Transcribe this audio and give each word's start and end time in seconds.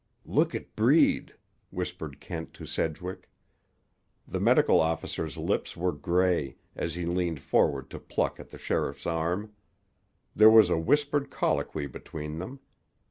"Look 0.25 0.55
at 0.55 0.75
Breed," 0.75 1.35
whispered 1.69 2.19
Kent 2.19 2.55
to 2.55 2.65
Sedgwick. 2.65 3.29
The 4.27 4.39
medical 4.39 4.79
officer's 4.79 5.37
lips 5.37 5.77
were 5.77 5.91
gray, 5.91 6.55
as 6.75 6.95
he 6.95 7.05
leaned 7.05 7.39
forward 7.39 7.91
to 7.91 7.99
pluck 7.99 8.39
at 8.39 8.49
the 8.49 8.57
sheriff's 8.57 9.05
arm. 9.05 9.53
There 10.35 10.49
was 10.49 10.71
a 10.71 10.77
whispered 10.79 11.29
colloquy 11.29 11.85
between 11.85 12.39
them. 12.39 12.61